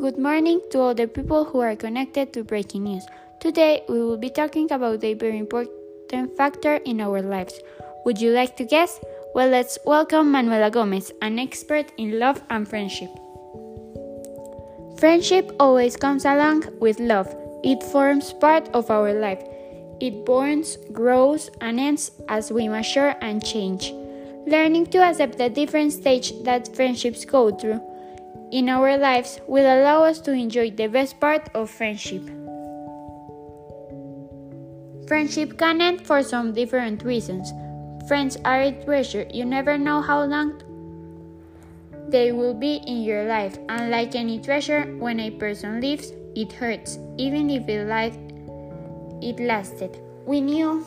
Good 0.00 0.16
morning 0.16 0.60
to 0.70 0.78
all 0.78 0.94
the 0.94 1.08
people 1.08 1.44
who 1.44 1.58
are 1.58 1.74
connected 1.74 2.32
to 2.32 2.44
breaking 2.44 2.84
news. 2.84 3.04
Today 3.40 3.82
we 3.88 3.98
will 3.98 4.16
be 4.16 4.30
talking 4.30 4.70
about 4.70 5.02
a 5.02 5.14
very 5.14 5.36
important 5.36 6.36
factor 6.36 6.76
in 6.84 7.00
our 7.00 7.20
lives. 7.20 7.60
Would 8.04 8.20
you 8.20 8.30
like 8.30 8.56
to 8.58 8.64
guess? 8.64 9.00
Well, 9.34 9.48
let's 9.48 9.76
welcome 9.84 10.30
Manuela 10.30 10.70
Gomez, 10.70 11.10
an 11.20 11.40
expert 11.40 11.90
in 11.98 12.20
love 12.20 12.40
and 12.48 12.68
friendship. 12.68 13.10
Friendship 15.00 15.50
always 15.58 15.96
comes 15.96 16.24
along 16.24 16.78
with 16.78 17.00
love. 17.00 17.34
It 17.64 17.82
forms 17.82 18.32
part 18.34 18.68
of 18.74 18.92
our 18.92 19.12
life. 19.12 19.42
It 20.00 20.24
borns, 20.24 20.78
grows, 20.92 21.50
and 21.60 21.80
ends 21.80 22.12
as 22.28 22.52
we 22.52 22.68
mature 22.68 23.16
and 23.20 23.44
change. 23.44 23.92
Learning 24.46 24.86
to 24.86 24.98
accept 24.98 25.38
the 25.38 25.50
different 25.50 25.92
stage 25.92 26.32
that 26.44 26.74
friendships 26.76 27.24
go 27.24 27.50
through 27.50 27.80
in 28.50 28.68
our 28.68 28.96
lives 28.96 29.40
will 29.46 29.66
allow 29.66 30.04
us 30.04 30.20
to 30.20 30.32
enjoy 30.32 30.70
the 30.70 30.86
best 30.86 31.20
part 31.20 31.48
of 31.54 31.70
friendship. 31.70 32.22
Friendship 35.06 35.58
can 35.58 35.80
end 35.80 36.06
for 36.06 36.22
some 36.22 36.52
different 36.52 37.02
reasons. 37.02 37.52
Friends 38.08 38.36
are 38.44 38.60
a 38.60 38.84
treasure, 38.84 39.26
you 39.32 39.44
never 39.44 39.76
know 39.76 40.00
how 40.00 40.24
long 40.24 40.62
they 42.08 42.32
will 42.32 42.54
be 42.54 42.76
in 42.86 43.02
your 43.02 43.24
life, 43.24 43.58
and 43.68 43.90
like 43.90 44.14
any 44.14 44.38
treasure, 44.40 44.84
when 44.98 45.20
a 45.20 45.30
person 45.30 45.80
leaves, 45.80 46.12
it 46.34 46.52
hurts, 46.52 46.98
even 47.18 47.50
if 47.50 47.68
it, 47.68 47.86
life, 47.86 48.16
it 49.20 49.38
lasted. 49.40 50.00
We 50.24 50.40
knew 50.40 50.86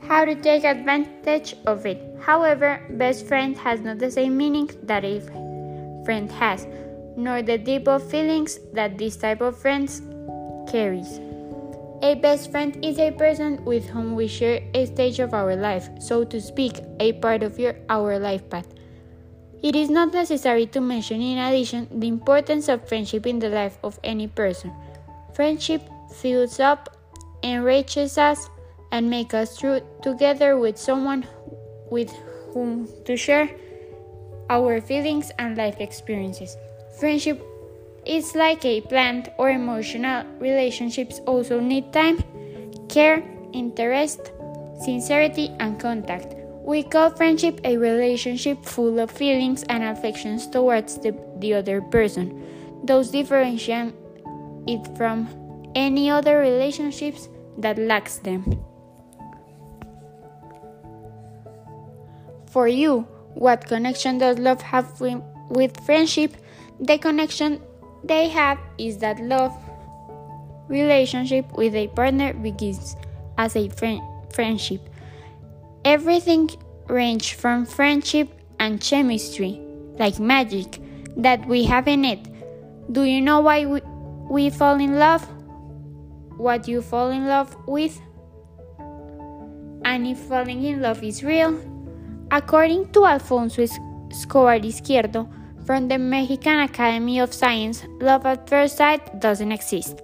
how 0.00 0.24
to 0.24 0.34
take 0.34 0.64
advantage 0.64 1.54
of 1.66 1.84
it. 1.84 2.00
However, 2.20 2.80
best 2.90 3.26
friend 3.26 3.56
has 3.58 3.80
not 3.80 3.98
the 3.98 4.10
same 4.10 4.36
meaning 4.36 4.70
that 4.84 5.04
a 5.04 5.20
friend 6.04 6.30
has, 6.32 6.66
nor 7.16 7.42
the 7.42 7.58
deep 7.58 7.88
of 7.88 8.08
feelings 8.08 8.58
that 8.72 8.98
this 8.98 9.16
type 9.16 9.40
of 9.40 9.58
friends 9.58 10.02
carries. 10.70 11.20
A 12.02 12.14
best 12.14 12.50
friend 12.50 12.76
is 12.84 12.98
a 12.98 13.12
person 13.12 13.64
with 13.64 13.86
whom 13.86 14.16
we 14.16 14.26
share 14.26 14.60
a 14.74 14.86
stage 14.86 15.20
of 15.20 15.34
our 15.34 15.54
life, 15.54 15.88
so 16.00 16.24
to 16.24 16.40
speak, 16.40 16.80
a 16.98 17.12
part 17.14 17.42
of 17.42 17.58
your, 17.58 17.76
our 17.88 18.18
life 18.18 18.48
path. 18.50 18.66
It 19.62 19.76
is 19.76 19.88
not 19.88 20.12
necessary 20.12 20.66
to 20.66 20.80
mention 20.80 21.22
in 21.22 21.38
addition 21.38 21.86
the 22.00 22.08
importance 22.08 22.68
of 22.68 22.88
friendship 22.88 23.26
in 23.26 23.38
the 23.38 23.48
life 23.48 23.78
of 23.84 24.00
any 24.02 24.26
person. 24.26 24.72
Friendship 25.34 25.82
fills 26.12 26.58
up, 26.58 26.96
enriches 27.44 28.18
us, 28.18 28.50
and 28.90 29.08
makes 29.08 29.34
us 29.34 29.56
true 29.56 29.80
together 30.02 30.58
with 30.58 30.76
someone 30.76 31.24
with 31.88 32.10
whom 32.52 32.88
to 33.04 33.16
share 33.16 33.48
our 34.52 34.80
feelings 34.82 35.32
and 35.38 35.56
life 35.56 35.80
experiences. 35.80 36.56
Friendship 37.00 37.40
is 38.04 38.34
like 38.34 38.64
a 38.64 38.82
plant 38.82 39.30
or 39.38 39.48
emotional 39.48 40.26
relationships 40.38 41.20
also 41.26 41.58
need 41.58 41.90
time, 41.92 42.22
care, 42.88 43.24
interest, 43.54 44.32
sincerity, 44.84 45.48
and 45.58 45.80
contact. 45.80 46.34
We 46.64 46.82
call 46.82 47.10
friendship 47.10 47.60
a 47.64 47.76
relationship 47.78 48.64
full 48.64 49.00
of 49.00 49.10
feelings 49.10 49.64
and 49.70 49.82
affections 49.84 50.46
towards 50.46 50.98
the, 50.98 51.16
the 51.38 51.54
other 51.54 51.80
person. 51.80 52.44
Those 52.84 53.10
differentiate 53.10 53.94
it 54.66 54.86
from 54.96 55.28
any 55.74 56.10
other 56.10 56.38
relationships 56.38 57.28
that 57.56 57.78
lacks 57.78 58.18
them. 58.18 58.44
For 62.50 62.68
you, 62.68 63.08
what 63.34 63.66
connection 63.66 64.18
does 64.18 64.38
love 64.38 64.60
have 64.62 65.00
with 65.48 65.78
friendship? 65.84 66.36
The 66.80 66.98
connection 66.98 67.60
they 68.04 68.28
have 68.28 68.58
is 68.78 68.98
that 68.98 69.20
love 69.20 69.56
relationship 70.68 71.52
with 71.52 71.74
a 71.74 71.88
partner 71.88 72.32
begins 72.34 72.96
as 73.38 73.56
a 73.56 73.68
friend, 73.68 74.00
friendship. 74.32 74.80
Everything 75.84 76.50
range 76.88 77.34
from 77.34 77.66
friendship 77.66 78.28
and 78.58 78.80
chemistry, 78.80 79.60
like 79.98 80.18
magic, 80.18 80.78
that 81.16 81.46
we 81.46 81.64
have 81.64 81.88
in 81.88 82.04
it. 82.04 82.20
Do 82.92 83.04
you 83.04 83.20
know 83.20 83.40
why 83.40 83.66
we, 83.66 83.80
we 84.30 84.50
fall 84.50 84.76
in 84.80 84.98
love? 84.98 85.26
What 86.36 86.66
you 86.66 86.82
fall 86.82 87.10
in 87.10 87.26
love 87.26 87.56
with? 87.66 88.00
And 89.84 90.06
if 90.06 90.18
falling 90.18 90.64
in 90.64 90.80
love 90.80 91.02
is 91.02 91.22
real? 91.22 91.71
According 92.32 92.92
to 92.92 93.04
Alfonso 93.04 93.60
Escobar 93.60 94.58
Izquierdo 94.64 95.28
from 95.66 95.88
the 95.88 95.98
Mexican 95.98 96.60
Academy 96.60 97.20
of 97.20 97.34
Science, 97.34 97.84
love 98.00 98.24
at 98.24 98.48
first 98.48 98.78
sight 98.78 99.20
doesn't 99.20 99.52
exist, 99.52 100.00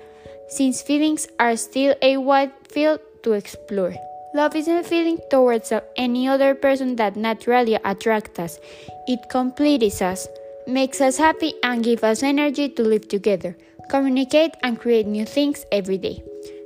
since 0.46 0.82
feelings 0.82 1.26
are 1.40 1.56
still 1.56 1.94
a 2.02 2.18
wide 2.18 2.52
field 2.68 3.00
to 3.22 3.32
explore. 3.32 3.94
Love 4.34 4.54
isn't 4.54 4.84
feeling 4.84 5.18
towards 5.30 5.72
any 5.96 6.28
other 6.28 6.54
person 6.54 6.96
that 6.96 7.16
naturally 7.16 7.78
attracts 7.82 8.38
us. 8.38 8.60
It 9.06 9.30
completes 9.30 10.02
us, 10.02 10.28
makes 10.66 11.00
us 11.00 11.16
happy, 11.16 11.54
and 11.62 11.82
gives 11.82 12.02
us 12.02 12.22
energy 12.22 12.68
to 12.68 12.82
live 12.82 13.08
together, 13.08 13.56
communicate, 13.88 14.52
and 14.62 14.78
create 14.78 15.06
new 15.06 15.24
things 15.24 15.64
every 15.72 15.96
day. 15.96 16.22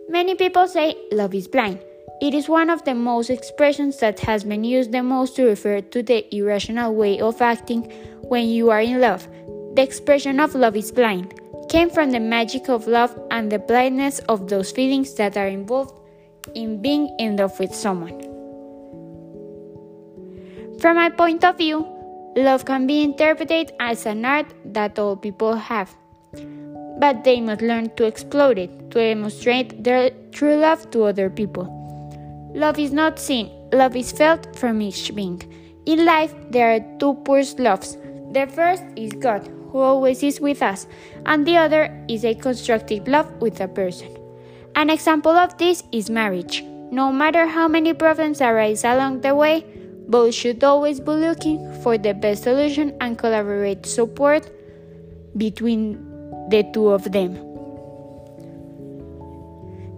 Many 0.09 0.35
people 0.35 0.67
say 0.67 0.97
love 1.13 1.37
is 1.37 1.47
blind. 1.47 1.79
It 2.23 2.35
is 2.35 2.49
one 2.49 2.71
of 2.71 2.85
the 2.85 2.95
most 2.95 3.31
expressions 3.31 3.97
that 3.97 4.21
has 4.21 4.45
been 4.45 4.63
used 4.63 4.93
the 4.93 5.03
most 5.03 5.35
to 5.35 5.45
refer 5.45 5.81
to 5.81 6.05
the 6.05 6.33
irrational 6.33 6.95
way 6.95 7.19
of 7.19 7.43
acting 7.43 7.83
when 8.23 8.47
you 8.47 8.71
are 8.71 8.81
in 8.81 9.01
love. 9.01 9.27
The 9.75 9.83
expression 9.83 10.39
of 10.39 10.55
love 10.55 10.77
is 10.77 10.93
blind 10.93 11.35
came 11.69 11.91
from 11.91 12.13
the 12.13 12.21
magic 12.21 12.69
of 12.69 12.87
love 12.87 13.19
and 13.33 13.51
the 13.51 13.59
blindness 13.59 14.21
of 14.29 14.47
those 14.47 14.71
feelings 14.71 15.15
that 15.15 15.37
are 15.37 15.49
involved 15.49 15.99
in 16.55 16.81
being 16.81 17.13
in 17.19 17.39
love 17.39 17.59
with 17.59 17.75
someone. 17.75 18.21
From 20.79 20.99
my 20.99 21.11
point 21.11 21.43
of 21.43 21.59
view, 21.59 21.85
love 22.37 22.65
can 22.65 22.87
be 22.87 23.03
interpreted 23.03 23.73
as 23.81 24.07
an 24.07 24.25
art 24.25 24.47
that 24.67 24.97
all 24.97 25.17
people 25.17 25.57
have, 25.57 25.93
but 27.01 27.25
they 27.25 27.41
must 27.41 27.63
learn 27.63 27.91
to 27.97 28.05
explore 28.05 28.53
it 28.53 28.93
to 28.93 29.01
demonstrate 29.01 29.83
their 29.83 30.11
true 30.31 30.55
love 30.55 30.89
to 30.93 31.03
other 31.03 31.29
people. 31.29 31.82
Love 32.55 32.79
is 32.79 32.93
not 32.93 33.19
seen, 33.19 33.51
love 33.73 33.97
is 33.97 34.13
felt 34.13 34.55
from 34.57 34.83
each 34.83 35.15
being. 35.15 35.41
In 35.87 36.05
life, 36.05 36.35
there 36.51 36.77
are 36.77 36.99
two 36.99 37.15
pure 37.25 37.43
loves. 37.59 37.97
The 38.33 38.47
first 38.47 38.85
is 38.95 39.13
God, 39.13 39.49
who 39.71 39.79
always 39.79 40.23
is 40.23 40.39
with 40.39 40.63
us, 40.63 40.87
and 41.25 41.47
the 41.47 41.57
other 41.57 41.89
is 42.09 42.25
a 42.25 42.35
constructive 42.35 43.09
love 43.09 43.31
with 43.41 43.61
a 43.61 43.69
person. 43.69 44.17
An 44.77 44.91
example 44.91 45.33
of 45.33 45.57
this 45.57 45.83
is 45.93 46.11
marriage. 46.11 46.63
No 46.91 47.11
matter 47.11 47.47
how 47.47 47.69
many 47.69 47.95
problems 47.95 48.43
arise 48.43 48.85
along 48.85 49.23
the 49.23 49.35
way, 49.35 49.65
both 50.09 50.35
should 50.35 50.63
always 50.63 51.01
be 51.01 51.13
looking 51.13 51.73
for 51.83 51.97
the 51.97 52.13
best 52.13 52.43
solution 52.43 52.95
and 53.01 53.19
collaborate 53.19 53.87
support 53.87 54.51
between 55.39 55.95
the 56.51 56.65
two 56.75 56.89
of 56.89 57.11
them. 57.13 57.33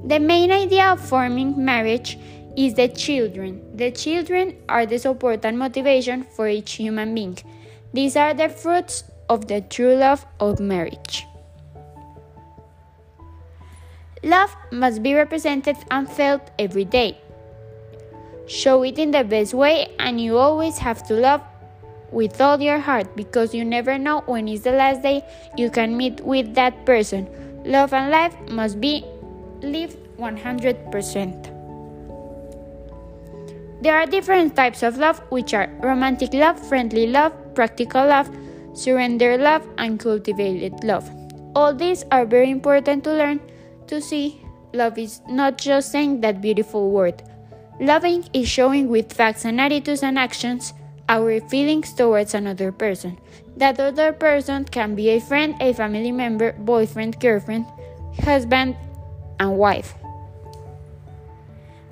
The 0.07 0.21
main 0.21 0.53
idea 0.53 0.93
of 0.93 1.01
forming 1.01 1.65
marriage 1.65 2.19
is 2.57 2.75
the 2.75 2.89
children. 2.89 3.77
The 3.77 3.91
children 3.91 4.57
are 4.69 4.87
the 4.87 4.99
support 4.99 5.45
and 5.45 5.59
motivation 5.59 6.23
for 6.23 6.49
each 6.49 6.75
human 6.75 7.15
being. 7.15 7.39
These 7.93 8.17
are 8.17 8.35
the 8.35 8.49
fruits 8.49 9.05
of 9.29 9.49
the 9.49 9.61
true 9.61 9.95
love 9.95 10.27
of 10.41 10.61
marriage. 10.61 11.27
Love 14.23 14.57
must 14.71 15.03
be 15.03 15.15
represented 15.15 15.77
and 15.91 16.09
felt 16.09 16.51
every 16.59 16.85
day. 16.85 17.19
Show 18.47 18.83
it 18.83 18.99
in 18.99 19.11
the 19.11 19.25
best 19.25 19.55
way, 19.55 19.95
and 19.99 20.21
you 20.21 20.39
always 20.39 20.79
have 20.79 21.07
to 21.09 21.15
love 21.15 21.43
with 22.11 22.41
all 22.41 22.61
your 22.61 22.79
heart 22.79 23.17
because 23.17 23.55
you 23.55 23.65
never 23.65 23.99
know 23.99 24.23
when 24.27 24.49
is 24.49 24.63
the 24.63 24.73
last 24.73 25.03
day 25.03 25.23
you 25.57 25.71
can 25.71 25.97
meet 25.97 26.21
with 26.21 26.55
that 26.55 26.87
person. 26.87 27.29
Love 27.65 27.93
and 27.93 28.11
life 28.11 28.37
must 28.51 28.81
be 28.81 29.05
lived 29.63 29.97
100%. 30.19 31.54
There 33.85 33.99
are 34.01 34.07
different 34.07 34.57
types 34.57 34.83
of 34.83 34.97
love, 34.97 35.19
which 35.29 35.53
are 35.53 35.69
romantic 35.83 36.33
love, 36.33 36.59
friendly 36.59 37.07
love, 37.07 37.35
practical 37.55 38.07
love, 38.07 38.31
surrender 38.73 39.37
love, 39.37 39.69
and 39.77 40.01
cultivated 40.01 40.83
love. 40.83 41.05
All 41.55 41.75
these 41.75 42.03
are 42.11 42.25
very 42.25 42.51
important 42.51 43.05
to 43.05 43.13
learn 43.13 43.41
to 43.89 44.01
see, 44.01 44.41
love 44.73 44.97
is 44.97 45.21
not 45.29 45.59
just 45.59 45.93
saying 45.93 46.23
that 46.23 46.41
beautiful 46.41 46.93
word. 46.93 47.23
Loving 47.79 48.25
is 48.33 48.49
showing 48.49 48.89
with 48.89 49.13
facts 49.13 49.45
and 49.45 49.61
attitudes 49.61 50.03
and 50.03 50.19
actions 50.19 50.73
our 51.11 51.39
feelings 51.41 51.93
towards 51.93 52.33
another 52.33 52.73
person. 52.73 53.19
That 53.59 53.79
other 53.79 54.15
person 54.15 54.65
can 54.65 54.95
be 54.95 55.11
a 55.11 55.21
friend, 55.21 55.57
a 55.61 55.75
family 55.75 56.11
member, 56.11 56.53
boyfriend, 56.53 57.21
girlfriend, 57.21 57.67
husband, 58.25 58.77
and 59.39 59.59
wife. 59.59 59.93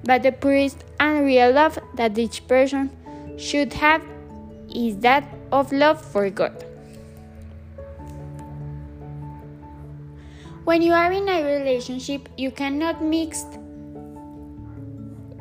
But 0.04 0.22
the 0.22 0.32
purest 0.32 0.84
and 0.98 1.24
real 1.24 1.52
love 1.52 1.78
that 1.94 2.18
each 2.18 2.46
person 2.48 2.90
should 3.36 3.72
have 3.74 4.02
is 4.74 4.96
that 4.98 5.24
of 5.50 5.72
love 5.72 6.00
for 6.00 6.30
God. 6.30 6.64
When 10.64 10.80
you 10.80 10.92
are 10.92 11.10
in 11.10 11.28
a 11.28 11.42
relationship, 11.42 12.28
you 12.38 12.50
cannot 12.50 13.02
mix 13.02 13.44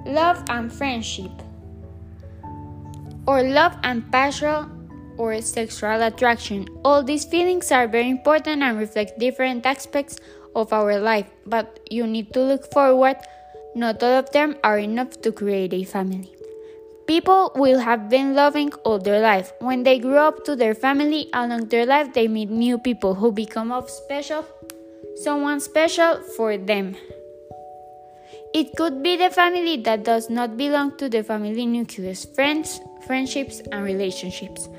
love 0.06 0.44
and 0.50 0.74
friendship, 0.74 1.32
or 3.28 3.44
love 3.44 3.78
and 3.84 4.12
passion, 4.12 4.90
or 5.18 5.40
sexual 5.42 6.02
attraction. 6.02 6.68
All 6.84 7.04
these 7.04 7.24
feelings 7.24 7.72
are 7.72 7.88
very 7.88 8.10
important 8.10 8.64
and 8.64 8.80
reflect 8.80 9.20
different 9.20 9.66
aspects 9.66 10.18
of 10.56 10.74
our 10.74 11.00
life, 11.00 11.30
but 11.46 11.80
you 11.92 12.08
need 12.08 12.34
to 12.34 12.42
look 12.42 12.72
forward. 12.74 13.18
Not 13.76 14.02
all 14.02 14.18
of 14.18 14.32
them 14.32 14.58
are 14.64 14.80
enough 14.80 15.22
to 15.22 15.32
create 15.32 15.74
a 15.74 15.84
family. 15.84 16.34
People 17.12 17.52
will 17.56 17.80
have 17.80 18.08
been 18.08 18.36
loving 18.36 18.72
all 18.86 18.98
their 18.98 19.20
life. 19.20 19.52
When 19.60 19.84
they 19.84 20.00
grow 20.00 20.30
up 20.30 20.46
to 20.46 20.56
their 20.56 20.74
family, 20.74 21.28
along 21.34 21.66
their 21.66 21.86
life, 21.86 22.14
they 22.14 22.30
meet 22.30 22.50
new 22.50 22.78
people 22.78 23.16
who 23.16 23.34
become 23.34 23.70
of 23.70 23.90
special, 23.90 24.46
someone 25.18 25.60
special 25.60 26.22
for 26.38 26.56
them. 26.56 26.96
It 28.54 28.78
could 28.78 29.04
be 29.04 29.18
the 29.18 29.30
family 29.30 29.76
that 29.84 30.06
does 30.06 30.30
not 30.30 30.56
belong 30.56 30.96
to 31.00 31.10
the 31.10 31.22
family 31.22 31.66
nucleus, 31.66 32.24
friends, 32.24 32.80
friendships, 33.06 33.60
and 33.74 33.84
relationships. 33.84 34.70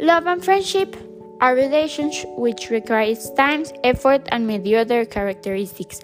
Love 0.00 0.26
and 0.26 0.42
friendship 0.42 0.96
are 1.42 1.54
relations 1.54 2.24
which 2.38 2.70
requires 2.70 3.30
time, 3.32 3.66
effort, 3.84 4.22
and 4.28 4.46
many 4.46 4.74
other 4.74 5.04
characteristics. 5.04 6.00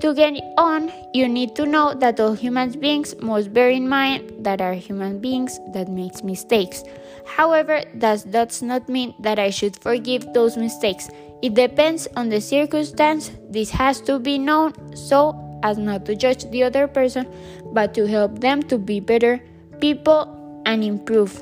To 0.00 0.14
get 0.14 0.40
on, 0.56 0.90
you 1.12 1.28
need 1.28 1.54
to 1.56 1.66
know 1.66 1.92
that 1.92 2.18
all 2.20 2.32
human 2.32 2.70
beings 2.72 3.14
must 3.20 3.52
bear 3.52 3.68
in 3.68 3.86
mind 3.86 4.32
that 4.46 4.62
are 4.62 4.72
human 4.72 5.18
beings 5.18 5.60
that 5.74 5.88
makes 5.88 6.22
mistakes. 6.22 6.82
However, 7.26 7.82
that 7.94 8.30
does 8.30 8.62
not 8.62 8.88
mean 8.88 9.14
that 9.20 9.38
I 9.38 9.50
should 9.50 9.76
forgive 9.76 10.32
those 10.32 10.56
mistakes. 10.56 11.10
It 11.42 11.52
depends 11.52 12.08
on 12.16 12.30
the 12.30 12.40
circumstance. 12.40 13.30
This 13.50 13.68
has 13.70 14.00
to 14.02 14.18
be 14.18 14.38
known 14.38 14.72
so 14.96 15.36
as 15.62 15.76
not 15.76 16.06
to 16.06 16.16
judge 16.16 16.50
the 16.50 16.62
other 16.64 16.88
person, 16.88 17.26
but 17.72 17.92
to 17.92 18.06
help 18.06 18.40
them 18.40 18.62
to 18.64 18.78
be 18.78 19.00
better 19.00 19.38
people 19.80 20.62
and 20.64 20.82
improve. 20.82 21.38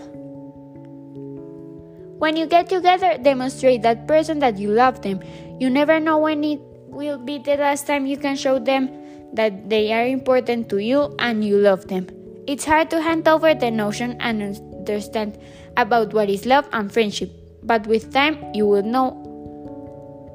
When 2.18 2.36
you 2.36 2.46
get 2.46 2.68
together, 2.68 3.18
demonstrate 3.22 3.82
that 3.82 4.08
person 4.08 4.40
that 4.40 4.58
you 4.58 4.72
love 4.72 5.02
them. 5.02 5.22
You 5.60 5.70
never 5.70 6.00
know 6.00 6.18
when 6.18 6.42
it 6.42 6.60
will 6.98 7.16
be 7.16 7.38
the 7.38 7.56
last 7.56 7.86
time 7.86 8.06
you 8.06 8.16
can 8.16 8.34
show 8.34 8.58
them 8.58 8.90
that 9.32 9.70
they 9.70 9.92
are 9.92 10.04
important 10.04 10.68
to 10.68 10.78
you 10.78 11.14
and 11.20 11.44
you 11.44 11.56
love 11.56 11.86
them. 11.86 12.08
It's 12.48 12.64
hard 12.64 12.90
to 12.90 13.00
hand 13.00 13.28
over 13.28 13.54
the 13.54 13.70
notion 13.70 14.16
and 14.20 14.42
understand 14.42 15.38
about 15.76 16.12
what 16.12 16.28
is 16.28 16.44
love 16.44 16.68
and 16.72 16.92
friendship, 16.92 17.30
but 17.62 17.86
with 17.86 18.12
time 18.12 18.52
you 18.52 18.66
will 18.66 18.82
know 18.82 19.14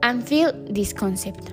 and 0.03 0.25
feel 0.25 0.53
this 0.69 0.93
concept. 0.93 1.51